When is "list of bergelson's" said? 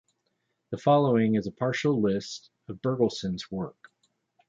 2.01-3.51